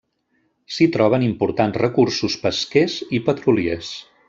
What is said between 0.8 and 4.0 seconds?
troben importants recursos pesquers i petroliers.